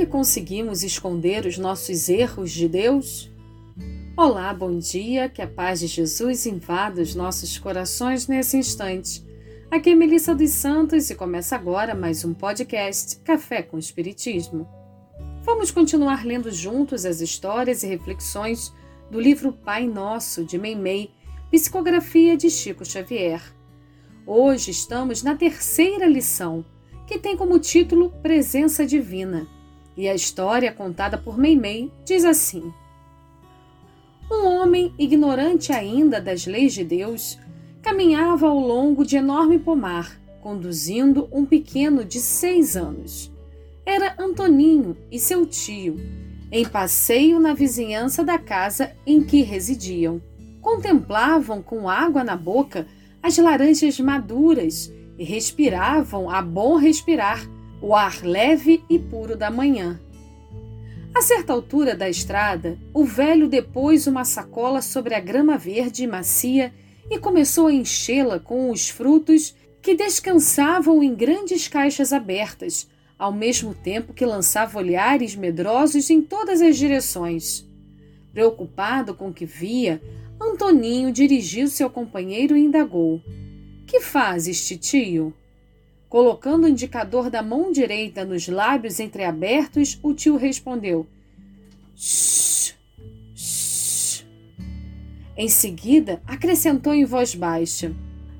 que 0.00 0.06
conseguimos 0.06 0.82
esconder 0.82 1.44
os 1.44 1.58
nossos 1.58 2.08
erros 2.08 2.52
de 2.52 2.66
Deus? 2.66 3.30
Olá, 4.16 4.50
bom 4.54 4.78
dia, 4.78 5.28
que 5.28 5.42
a 5.42 5.46
paz 5.46 5.80
de 5.80 5.88
Jesus 5.88 6.46
invada 6.46 7.02
os 7.02 7.14
nossos 7.14 7.58
corações 7.58 8.26
nesse 8.26 8.56
instante. 8.56 9.22
Aqui 9.70 9.90
é 9.90 9.94
Melissa 9.94 10.34
dos 10.34 10.52
Santos 10.52 11.10
e 11.10 11.14
começa 11.14 11.54
agora 11.54 11.94
mais 11.94 12.24
um 12.24 12.32
podcast 12.32 13.18
Café 13.18 13.60
com 13.60 13.76
Espiritismo. 13.76 14.66
Vamos 15.42 15.70
continuar 15.70 16.24
lendo 16.24 16.50
juntos 16.50 17.04
as 17.04 17.20
histórias 17.20 17.82
e 17.82 17.86
reflexões 17.86 18.72
do 19.10 19.20
livro 19.20 19.52
Pai 19.52 19.86
Nosso, 19.86 20.46
de 20.46 20.56
Meimei, 20.56 21.10
psicografia 21.50 22.38
de 22.38 22.48
Chico 22.48 22.86
Xavier. 22.86 23.42
Hoje 24.26 24.70
estamos 24.70 25.22
na 25.22 25.36
terceira 25.36 26.06
lição, 26.06 26.64
que 27.06 27.18
tem 27.18 27.36
como 27.36 27.58
título 27.58 28.08
Presença 28.22 28.86
Divina. 28.86 29.59
E 29.96 30.08
a 30.08 30.14
história 30.14 30.72
contada 30.72 31.18
por 31.18 31.36
Meimei 31.36 31.90
diz 32.04 32.24
assim: 32.24 32.72
Um 34.30 34.46
homem, 34.46 34.94
ignorante 34.98 35.72
ainda 35.72 36.20
das 36.20 36.46
leis 36.46 36.72
de 36.72 36.84
Deus, 36.84 37.38
caminhava 37.82 38.46
ao 38.46 38.58
longo 38.58 39.04
de 39.04 39.16
enorme 39.16 39.58
pomar, 39.58 40.20
conduzindo 40.40 41.28
um 41.32 41.44
pequeno 41.44 42.04
de 42.04 42.20
seis 42.20 42.76
anos. 42.76 43.30
Era 43.84 44.14
Antoninho 44.18 44.96
e 45.10 45.18
seu 45.18 45.44
tio, 45.44 45.96
em 46.52 46.66
passeio 46.66 47.40
na 47.40 47.54
vizinhança 47.54 48.22
da 48.22 48.38
casa 48.38 48.92
em 49.06 49.22
que 49.22 49.42
residiam. 49.42 50.20
Contemplavam 50.60 51.62
com 51.62 51.88
água 51.88 52.22
na 52.22 52.36
boca 52.36 52.86
as 53.22 53.36
laranjas 53.38 53.98
maduras 53.98 54.92
e 55.18 55.24
respiravam 55.24 56.30
a 56.30 56.40
bom 56.40 56.76
respirar 56.76 57.46
o 57.80 57.94
ar 57.94 58.22
leve 58.22 58.84
e 58.88 58.98
puro 58.98 59.36
da 59.36 59.50
manhã. 59.50 60.00
A 61.14 61.22
certa 61.22 61.52
altura 61.52 61.94
da 61.94 62.08
estrada, 62.08 62.78
o 62.94 63.04
velho 63.04 63.48
depôs 63.48 64.06
uma 64.06 64.24
sacola 64.24 64.80
sobre 64.80 65.14
a 65.14 65.20
grama 65.20 65.58
verde 65.58 66.04
e 66.04 66.06
macia 66.06 66.72
e 67.10 67.18
começou 67.18 67.66
a 67.66 67.72
enchê-la 67.72 68.38
com 68.38 68.70
os 68.70 68.88
frutos 68.88 69.54
que 69.82 69.94
descansavam 69.94 71.02
em 71.02 71.14
grandes 71.14 71.66
caixas 71.66 72.12
abertas, 72.12 72.88
ao 73.18 73.32
mesmo 73.32 73.74
tempo 73.74 74.14
que 74.14 74.24
lançava 74.24 74.78
olhares 74.78 75.34
medrosos 75.34 76.08
em 76.10 76.22
todas 76.22 76.62
as 76.62 76.76
direções. 76.76 77.66
Preocupado 78.32 79.14
com 79.14 79.28
o 79.28 79.34
que 79.34 79.44
via, 79.44 80.00
Antoninho 80.40 81.12
dirigiu-se 81.12 81.82
ao 81.82 81.90
companheiro 81.90 82.56
e 82.56 82.60
indagou: 82.60 83.20
Que 83.86 84.00
fazes, 84.00 84.68
tio? 84.80 85.34
Colocando 86.10 86.64
o 86.64 86.68
indicador 86.68 87.30
da 87.30 87.40
mão 87.40 87.70
direita 87.70 88.24
nos 88.24 88.48
lábios 88.48 88.98
entreabertos, 88.98 89.96
o 90.02 90.12
tio 90.12 90.36
respondeu: 90.36 91.06
Shh, 91.94 92.74
shh. 93.32 94.24
Em 95.36 95.48
seguida, 95.48 96.20
acrescentou 96.26 96.92
em 96.92 97.04
voz 97.04 97.36
baixa: 97.36 97.94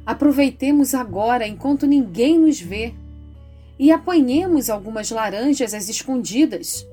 Aproveitemos 0.04 0.94
agora 0.94 1.46
enquanto 1.46 1.86
ninguém 1.86 2.40
nos 2.40 2.60
vê 2.60 2.92
e 3.78 3.92
apanhemos 3.92 4.68
algumas 4.68 5.08
laranjas 5.12 5.72
às 5.72 5.88
escondidas. 5.88 6.84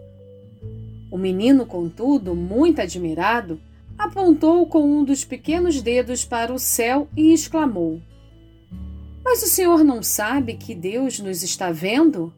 O 1.10 1.18
menino, 1.18 1.66
contudo, 1.66 2.36
muito 2.36 2.80
admirado, 2.80 3.60
apontou 3.98 4.68
com 4.68 4.84
um 4.84 5.04
dos 5.04 5.26
pequenos 5.26 5.82
dedos 5.82 6.24
para 6.24 6.54
o 6.54 6.60
céu 6.60 7.08
e 7.18 7.34
exclamou: 7.34 8.00
Mas 9.30 9.44
o 9.44 9.48
senhor 9.48 9.84
não 9.84 10.02
sabe 10.02 10.54
que 10.54 10.74
Deus 10.74 11.20
nos 11.20 11.44
está 11.44 11.70
vendo? 11.70 12.34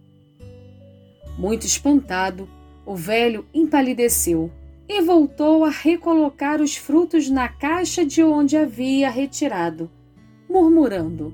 Muito 1.38 1.64
espantado, 1.68 2.50
o 2.84 2.96
velho 2.96 3.46
empalideceu 3.54 4.52
e 4.88 5.00
voltou 5.00 5.64
a 5.64 5.70
recolocar 5.70 6.60
os 6.60 6.76
frutos 6.76 7.30
na 7.30 7.48
caixa 7.48 8.04
de 8.04 8.24
onde 8.24 8.58
havia 8.58 9.08
retirado, 9.08 9.88
murmurando: 10.50 11.32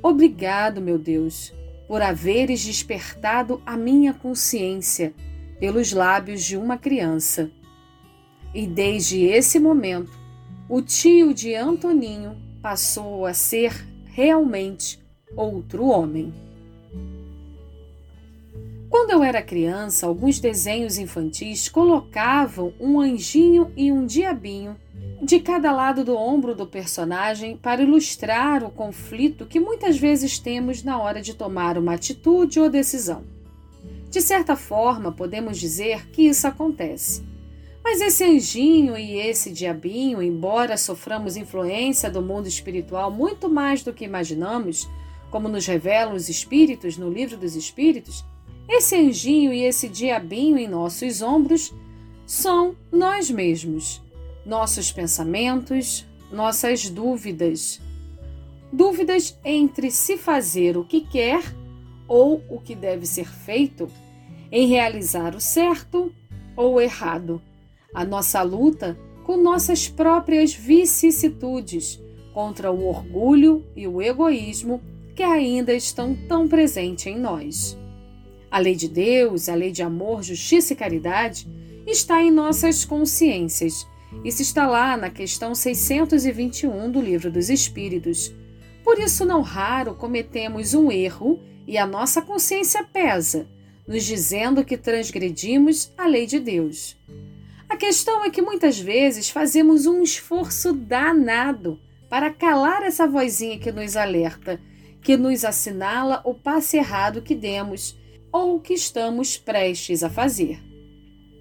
Obrigado, 0.00 0.80
meu 0.80 0.98
Deus, 0.98 1.52
por 1.88 2.00
haveres 2.00 2.64
despertado 2.64 3.60
a 3.66 3.76
minha 3.76 4.14
consciência 4.14 5.12
pelos 5.58 5.90
lábios 5.92 6.44
de 6.44 6.56
uma 6.56 6.78
criança. 6.78 7.50
E 8.54 8.68
desde 8.68 9.24
esse 9.24 9.58
momento, 9.58 10.12
o 10.68 10.80
tio 10.80 11.34
de 11.34 11.56
Antoninho 11.56 12.36
passou 12.62 13.26
a 13.26 13.34
ser 13.34 13.90
realmente 14.12 15.02
outro 15.34 15.86
homem. 15.86 16.32
Quando 18.88 19.10
eu 19.10 19.22
era 19.22 19.40
criança, 19.42 20.06
alguns 20.06 20.38
desenhos 20.38 20.98
infantis 20.98 21.68
colocavam 21.68 22.74
um 22.78 23.00
anjinho 23.00 23.72
e 23.74 23.90
um 23.90 24.04
diabinho 24.04 24.76
de 25.22 25.40
cada 25.40 25.72
lado 25.72 26.04
do 26.04 26.14
ombro 26.14 26.54
do 26.54 26.66
personagem 26.66 27.56
para 27.56 27.82
ilustrar 27.82 28.62
o 28.62 28.70
conflito 28.70 29.46
que 29.46 29.58
muitas 29.58 29.98
vezes 29.98 30.38
temos 30.38 30.82
na 30.82 31.00
hora 31.00 31.22
de 31.22 31.32
tomar 31.32 31.78
uma 31.78 31.94
atitude 31.94 32.60
ou 32.60 32.68
decisão. 32.68 33.24
De 34.10 34.20
certa 34.20 34.56
forma, 34.56 35.10
podemos 35.10 35.58
dizer 35.58 36.10
que 36.10 36.22
isso 36.22 36.46
acontece. 36.46 37.31
Mas 37.84 38.00
esse 38.00 38.24
anjinho 38.24 38.96
e 38.96 39.14
esse 39.14 39.50
diabinho, 39.50 40.22
embora 40.22 40.76
soframos 40.76 41.36
influência 41.36 42.08
do 42.08 42.22
mundo 42.22 42.46
espiritual 42.46 43.10
muito 43.10 43.48
mais 43.48 43.82
do 43.82 43.92
que 43.92 44.04
imaginamos, 44.04 44.88
como 45.30 45.48
nos 45.48 45.66
revelam 45.66 46.14
os 46.14 46.28
espíritos 46.28 46.96
no 46.96 47.10
livro 47.10 47.36
dos 47.36 47.56
espíritos, 47.56 48.24
esse 48.68 48.94
anjinho 48.94 49.52
e 49.52 49.64
esse 49.64 49.88
diabinho 49.88 50.56
em 50.56 50.68
nossos 50.68 51.22
ombros 51.22 51.74
são 52.24 52.76
nós 52.90 53.30
mesmos, 53.30 54.00
nossos 54.46 54.92
pensamentos, 54.92 56.06
nossas 56.30 56.88
dúvidas. 56.88 57.80
Dúvidas 58.72 59.36
entre 59.44 59.90
se 59.90 60.16
fazer 60.16 60.76
o 60.76 60.84
que 60.84 61.00
quer 61.00 61.42
ou 62.06 62.42
o 62.48 62.60
que 62.60 62.74
deve 62.74 63.06
ser 63.06 63.28
feito, 63.28 63.90
em 64.50 64.68
realizar 64.68 65.34
o 65.34 65.40
certo 65.40 66.14
ou 66.56 66.74
o 66.74 66.80
errado 66.80 67.42
a 67.92 68.04
nossa 68.04 68.42
luta 68.42 68.98
com 69.24 69.36
nossas 69.36 69.88
próprias 69.88 70.54
vicissitudes 70.54 72.02
contra 72.32 72.70
o 72.72 72.86
orgulho 72.86 73.64
e 73.76 73.86
o 73.86 74.00
egoísmo 74.00 74.82
que 75.14 75.22
ainda 75.22 75.72
estão 75.74 76.14
tão 76.26 76.48
presentes 76.48 77.06
em 77.06 77.18
nós. 77.18 77.78
A 78.50 78.58
lei 78.58 78.74
de 78.74 78.88
Deus, 78.88 79.48
a 79.48 79.54
lei 79.54 79.70
de 79.70 79.82
amor, 79.82 80.22
justiça 80.22 80.72
e 80.72 80.76
caridade 80.76 81.48
está 81.86 82.22
em 82.22 82.30
nossas 82.30 82.84
consciências. 82.84 83.86
Isso 84.24 84.42
está 84.42 84.66
lá 84.66 84.96
na 84.96 85.10
questão 85.10 85.54
621 85.54 86.90
do 86.90 87.00
Livro 87.00 87.30
dos 87.30 87.48
Espíritos. 87.48 88.34
Por 88.84 88.98
isso, 88.98 89.24
não 89.24 89.40
raro 89.40 89.94
cometemos 89.94 90.74
um 90.74 90.90
erro 90.90 91.40
e 91.66 91.78
a 91.78 91.86
nossa 91.86 92.20
consciência 92.20 92.84
pesa, 92.84 93.46
nos 93.86 94.04
dizendo 94.04 94.64
que 94.64 94.76
transgredimos 94.76 95.92
a 95.96 96.06
lei 96.06 96.26
de 96.26 96.38
Deus. 96.38 96.96
A 97.72 97.76
questão 97.78 98.22
é 98.22 98.28
que 98.28 98.42
muitas 98.42 98.78
vezes 98.78 99.30
fazemos 99.30 99.86
um 99.86 100.02
esforço 100.02 100.74
danado 100.74 101.80
para 102.06 102.30
calar 102.30 102.82
essa 102.82 103.08
vozinha 103.08 103.58
que 103.58 103.72
nos 103.72 103.96
alerta, 103.96 104.60
que 105.00 105.16
nos 105.16 105.42
assinala 105.42 106.20
o 106.22 106.34
passe 106.34 106.76
errado 106.76 107.22
que 107.22 107.34
demos 107.34 107.98
ou 108.30 108.60
que 108.60 108.74
estamos 108.74 109.38
prestes 109.38 110.02
a 110.02 110.10
fazer. 110.10 110.62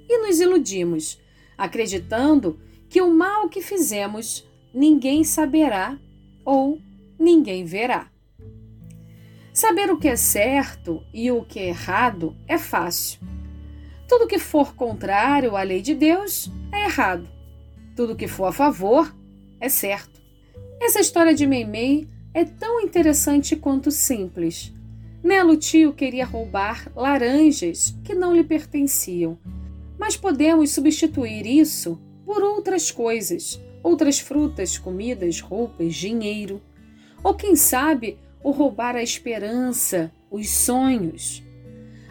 E 0.08 0.20
nos 0.20 0.40
iludimos, 0.40 1.20
acreditando 1.58 2.58
que 2.88 3.02
o 3.02 3.14
mal 3.14 3.50
que 3.50 3.62
fizemos 3.62 4.50
ninguém 4.74 5.26
saberá 5.26 6.00
ou 6.46 6.80
ninguém 7.20 7.66
verá. 7.66 8.10
Saber 9.54 9.92
o 9.92 9.98
que 9.98 10.08
é 10.08 10.16
certo 10.16 11.04
e 11.14 11.30
o 11.30 11.44
que 11.44 11.60
é 11.60 11.68
errado 11.68 12.34
é 12.48 12.58
fácil 12.58 13.20
tudo 14.12 14.28
que 14.28 14.38
for 14.38 14.76
contrário 14.76 15.56
à 15.56 15.64
lei 15.64 15.82
de 15.82 15.96
Deus 15.96 16.52
é 16.70 16.84
errado. 16.84 17.30
Tudo 17.96 18.14
que 18.14 18.28
for 18.28 18.48
a 18.48 18.52
favor 18.52 19.16
é 19.58 19.70
certo. 19.70 20.22
Essa 20.82 21.00
história 21.00 21.34
de 21.34 21.48
Meimei 21.48 22.10
é 22.34 22.44
tão 22.44 22.82
interessante 22.82 23.56
quanto 23.56 23.90
simples. 23.90 24.74
Nela, 25.24 25.54
o 25.54 25.56
tio 25.56 25.94
queria 25.94 26.26
roubar 26.26 26.92
laranjas 26.94 27.96
que 28.04 28.14
não 28.14 28.36
lhe 28.36 28.44
pertenciam, 28.44 29.40
mas 29.98 30.18
podemos 30.18 30.72
substituir 30.72 31.48
isso 31.48 31.98
por 32.26 32.44
outras 32.44 32.92
coisas, 32.92 33.62
outras 33.82 34.20
frutas, 34.20 34.78
comidas, 34.78 35.40
roupas, 35.40 35.96
dinheiro. 35.96 36.62
Ou 37.24 37.34
quem 37.34 37.56
sabe, 37.56 38.20
o 38.44 38.52
roubar 38.52 38.98
a 38.98 39.02
esperança, 39.02 40.12
os 40.30 40.50
sonhos. 40.50 41.42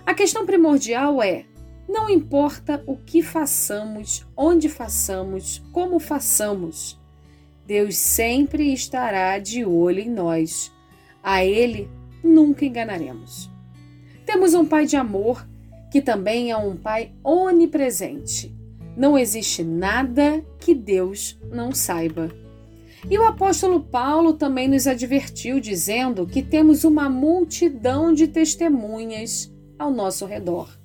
A 0.07 0.15
questão 0.15 0.47
primordial 0.47 1.23
é 1.23 1.45
não 1.91 2.09
importa 2.09 2.83
o 2.87 2.97
que 2.97 3.21
façamos, 3.21 4.25
onde 4.37 4.69
façamos, 4.69 5.61
como 5.73 5.99
façamos, 5.99 6.97
Deus 7.67 7.97
sempre 7.97 8.73
estará 8.73 9.39
de 9.41 9.65
olho 9.65 9.99
em 9.99 10.09
nós. 10.09 10.73
A 11.21 11.45
Ele 11.45 11.91
nunca 12.23 12.65
enganaremos. 12.65 13.51
Temos 14.25 14.55
um 14.55 14.65
Pai 14.65 14.87
de 14.87 14.97
amor 14.97 15.45
que 15.91 16.01
também 16.01 16.53
é 16.53 16.57
um 16.57 16.77
Pai 16.77 17.13
onipresente. 17.25 18.55
Não 18.97 19.19
existe 19.19 19.65
nada 19.65 20.45
que 20.61 20.75
Deus 20.75 21.41
não 21.51 21.73
saiba. 21.73 22.31
E 23.11 23.19
o 23.19 23.25
apóstolo 23.25 23.81
Paulo 23.81 24.35
também 24.35 24.69
nos 24.69 24.87
advertiu, 24.87 25.59
dizendo 25.59 26.25
que 26.25 26.41
temos 26.41 26.85
uma 26.85 27.09
multidão 27.09 28.13
de 28.13 28.29
testemunhas 28.29 29.53
ao 29.77 29.91
nosso 29.91 30.25
redor. 30.25 30.80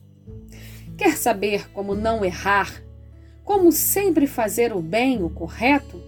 Quer 0.97 1.17
saber 1.17 1.69
como 1.71 1.93
não 1.93 2.23
errar? 2.23 2.81
Como 3.43 3.71
sempre 3.71 4.27
fazer 4.27 4.73
o 4.73 4.81
bem, 4.81 5.21
o 5.23 5.29
correto? 5.29 6.01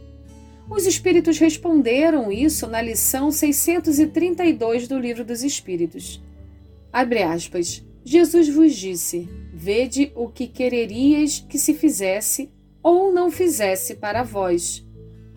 Os 0.69 0.85
Espíritos 0.85 1.37
responderam 1.37 2.31
isso 2.31 2.67
na 2.67 2.81
lição 2.81 3.31
632 3.31 4.87
do 4.87 4.97
Livro 4.97 5.23
dos 5.23 5.43
Espíritos. 5.43 6.21
Abre 6.91 7.23
aspas. 7.23 7.83
Jesus 8.03 8.47
vos 8.49 8.73
disse: 8.73 9.29
Vede 9.53 10.11
o 10.15 10.29
que 10.29 10.47
quereríeis 10.47 11.45
que 11.47 11.57
se 11.57 11.73
fizesse 11.73 12.49
ou 12.81 13.13
não 13.13 13.29
fizesse 13.29 13.95
para 13.95 14.23
vós. 14.23 14.85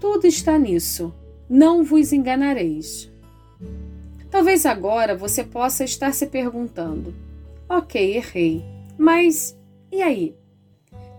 Tudo 0.00 0.26
está 0.26 0.56
nisso. 0.58 1.12
Não 1.48 1.82
vos 1.82 2.12
enganareis. 2.12 3.10
Talvez 4.30 4.64
agora 4.64 5.16
você 5.16 5.42
possa 5.42 5.82
estar 5.84 6.14
se 6.14 6.26
perguntando: 6.26 7.14
Ok, 7.68 8.16
errei, 8.16 8.64
mas 9.00 9.58
e 9.90 10.02
aí? 10.02 10.36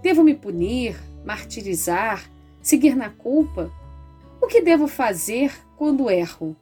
Devo 0.03 0.23
me 0.23 0.35
punir, 0.35 0.95
martirizar, 1.25 2.29
seguir 2.61 2.95
na 2.95 3.09
culpa? 3.09 3.71
O 4.39 4.45
que 4.45 4.61
devo 4.61 4.87
fazer 4.87 5.51
quando 5.75 6.07
erro? 6.07 6.55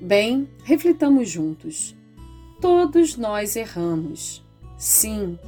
Bem, 0.00 0.48
reflitamos 0.64 1.30
juntos. 1.30 1.96
Todos 2.60 3.16
nós 3.16 3.54
erramos. 3.54 4.44
Sim, 4.76 5.38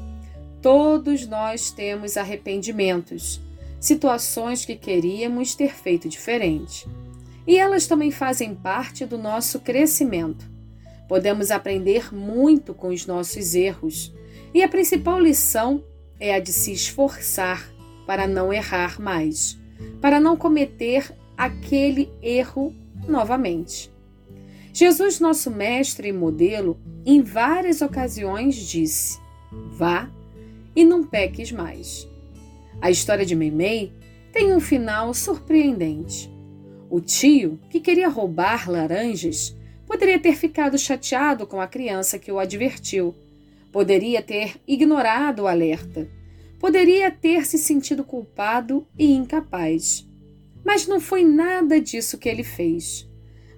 todos 0.62 1.26
nós 1.26 1.72
temos 1.72 2.16
arrependimentos, 2.16 3.40
situações 3.80 4.64
que 4.64 4.76
queríamos 4.76 5.56
ter 5.56 5.74
feito 5.74 6.08
diferente. 6.08 6.86
E 7.44 7.58
elas 7.58 7.88
também 7.88 8.12
fazem 8.12 8.54
parte 8.54 9.04
do 9.04 9.18
nosso 9.18 9.58
crescimento. 9.58 10.48
Podemos 11.08 11.50
aprender 11.50 12.14
muito 12.14 12.72
com 12.72 12.90
os 12.90 13.06
nossos 13.06 13.56
erros, 13.56 14.14
e 14.54 14.62
a 14.62 14.68
principal 14.68 15.20
lição 15.20 15.84
é 16.20 16.34
a 16.34 16.40
de 16.40 16.52
se 16.52 16.72
esforçar 16.72 17.72
para 18.06 18.26
não 18.26 18.52
errar 18.52 19.00
mais 19.00 19.60
para 20.00 20.20
não 20.20 20.36
cometer 20.36 21.12
aquele 21.36 22.10
erro 22.22 22.74
novamente. 23.06 23.90
Jesus, 24.72 25.20
nosso 25.20 25.50
mestre 25.50 26.08
e 26.08 26.12
modelo, 26.12 26.78
em 27.04 27.22
várias 27.22 27.82
ocasiões 27.82 28.56
disse: 28.56 29.20
Vá 29.70 30.10
e 30.74 30.84
não 30.84 31.04
peques 31.04 31.52
mais. 31.52 32.08
A 32.80 32.90
história 32.90 33.24
de 33.24 33.36
Meimei 33.36 33.92
tem 34.32 34.52
um 34.54 34.60
final 34.60 35.12
surpreendente. 35.12 36.30
O 36.88 37.00
tio, 37.00 37.60
que 37.70 37.80
queria 37.80 38.08
roubar 38.08 38.70
laranjas, 38.70 39.56
poderia 39.86 40.18
ter 40.18 40.34
ficado 40.34 40.78
chateado 40.78 41.46
com 41.46 41.60
a 41.60 41.66
criança 41.66 42.18
que 42.18 42.32
o 42.32 42.38
advertiu, 42.38 43.14
poderia 43.72 44.22
ter 44.22 44.60
ignorado 44.68 45.42
o 45.42 45.46
alerta 45.48 46.08
Poderia 46.62 47.10
ter 47.10 47.44
se 47.44 47.58
sentido 47.58 48.04
culpado 48.04 48.86
e 48.96 49.12
incapaz. 49.12 50.08
Mas 50.64 50.86
não 50.86 51.00
foi 51.00 51.24
nada 51.24 51.80
disso 51.80 52.16
que 52.16 52.28
ele 52.28 52.44
fez. 52.44 53.10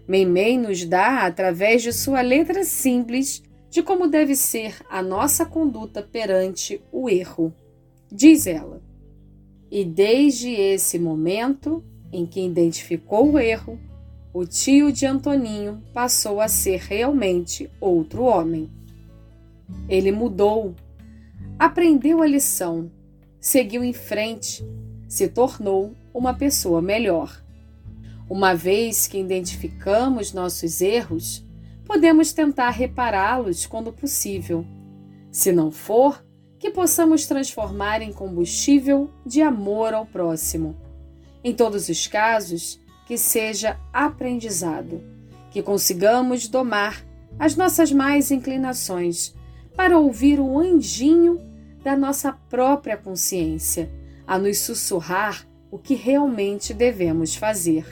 Meimei 0.09 0.57
nos 0.57 0.87
dá, 0.87 1.27
através 1.27 1.83
de 1.83 1.93
sua 1.93 2.23
letra 2.23 2.65
simples, 2.65 3.43
de 3.69 3.83
como 3.83 4.09
deve 4.09 4.35
ser 4.35 4.77
a 4.89 5.03
nossa 5.03 5.45
conduta 5.45 6.01
perante 6.01 6.81
o 6.91 7.11
erro. 7.11 7.53
Diz 8.11 8.47
ela: 8.47 8.83
E 9.71 9.85
desde 9.85 10.53
esse 10.53 10.99
momento 10.99 11.85
em 12.11 12.25
que 12.25 12.41
identificou 12.41 13.33
o 13.33 13.39
erro, 13.39 13.79
o 14.33 14.47
tio 14.47 14.91
de 14.91 15.05
Antoninho 15.05 15.83
passou 15.93 16.41
a 16.41 16.49
ser 16.49 16.81
realmente 16.81 17.71
outro 17.79 18.23
homem. 18.23 18.71
Ele 19.89 20.13
mudou 20.13 20.75
aprendeu 21.59 22.23
a 22.23 22.27
lição, 22.27 22.91
seguiu 23.41 23.85
em 23.85 23.93
frente, 23.93 24.65
se 25.09 25.29
tornou 25.29 25.95
uma 26.13 26.35
pessoa 26.35 26.83
melhor. 26.83 27.43
Uma 28.29 28.55
vez 28.55 29.07
que 29.07 29.19
identificamos 29.19 30.33
nossos 30.33 30.81
erros, 30.81 31.45
podemos 31.85 32.33
tentar 32.33 32.71
repará-los 32.71 33.67
quando 33.67 33.93
possível. 33.93 34.65
Se 35.31 35.53
não 35.53 35.71
for, 35.71 36.25
que 36.59 36.71
possamos 36.71 37.27
transformar 37.27 38.01
em 38.01 38.13
combustível 38.13 39.11
de 39.27 39.43
amor 39.43 39.93
ao 39.93 40.07
próximo. 40.07 40.77
Em 41.43 41.55
todos 41.55 41.89
os 41.89 42.07
casos, 42.07 42.81
que 43.07 43.19
seja 43.19 43.79
aprendizado, 43.93 45.03
que 45.51 45.63
consigamos 45.63 46.49
domar 46.49 47.05
as 47.39 47.55
nossas 47.55 47.93
mais 47.93 48.31
inclinações 48.31 49.35
para 49.77 49.99
ouvir 49.99 50.39
o 50.41 50.59
anjinho 50.59 51.41
da 51.83 51.97
nossa 51.97 52.33
própria 52.33 52.97
consciência, 52.97 53.91
a 54.27 54.39
nos 54.39 54.59
sussurrar 54.59 55.47
o 55.71 55.79
que 55.79 55.95
realmente 55.95 56.73
devemos 56.73 57.35
fazer. 57.35 57.85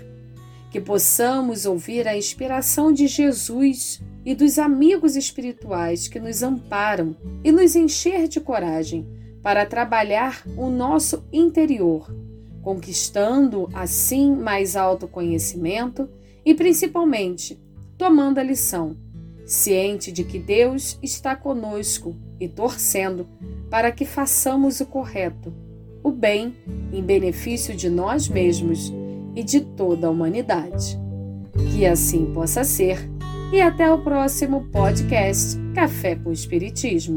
Que 0.70 0.81
possamos 0.81 1.67
ouvir 1.67 2.08
a 2.08 2.17
inspiração 2.17 2.93
de 2.93 3.06
Jesus 3.06 4.00
e 4.25 4.34
dos 4.34 4.58
amigos 4.58 5.17
espirituais 5.17 6.08
que 6.08 6.19
nos 6.19 6.43
amparam 6.43 7.14
e 7.44 7.52
nos 7.52 7.76
encher 7.76 8.29
de 8.29 8.40
coragem 8.40 9.06
para 9.43 9.67
trabalhar 9.67 10.43
o 10.56 10.70
nosso 10.70 11.25
interior, 11.32 12.08
conquistando 12.62 13.69
assim 13.75 14.34
mais 14.34 14.76
autoconhecimento 14.76 16.08
e 16.44 16.55
principalmente 16.55 17.61
tomando 17.98 18.39
a 18.39 18.43
lição 18.43 18.96
ciente 19.53 20.11
de 20.11 20.25
que 20.25 20.39
Deus 20.39 20.99
está 21.03 21.37
conosco 21.37 22.17
e 22.41 22.49
torcendo 22.49 23.29
para 23.71 23.93
que 23.93 24.05
façamos 24.05 24.81
o 24.81 24.87
correto, 24.87 25.53
o 26.03 26.11
bem 26.11 26.55
em 26.93 27.03
benefício 27.03 27.77
de 27.77 27.91
nós 27.91 28.29
mesmos 28.29 28.93
e 29.37 29.43
de 29.43 29.61
toda 29.61 30.06
a 30.06 30.11
humanidade. 30.11 30.99
Que 31.71 31.85
assim 31.85 32.32
possa 32.32 32.65
ser, 32.65 32.99
e 33.53 33.61
até 33.61 33.93
o 33.93 34.03
próximo 34.03 34.69
podcast 34.73 35.59
Café 35.75 36.17
com 36.17 36.32
Espiritismo. 36.32 37.17